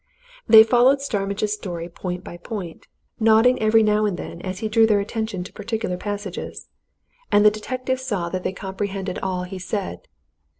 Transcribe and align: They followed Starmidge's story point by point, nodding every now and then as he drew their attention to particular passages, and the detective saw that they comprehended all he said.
They 0.47 0.63
followed 0.63 0.99
Starmidge's 0.99 1.53
story 1.53 1.87
point 1.87 2.23
by 2.23 2.37
point, 2.37 2.87
nodding 3.19 3.61
every 3.61 3.83
now 3.83 4.05
and 4.07 4.17
then 4.17 4.41
as 4.41 4.57
he 4.57 4.67
drew 4.67 4.87
their 4.87 4.99
attention 4.99 5.43
to 5.43 5.53
particular 5.53 5.95
passages, 5.95 6.69
and 7.31 7.45
the 7.45 7.51
detective 7.51 7.99
saw 7.99 8.27
that 8.29 8.41
they 8.43 8.51
comprehended 8.51 9.19
all 9.19 9.43
he 9.43 9.59
said. 9.59 10.07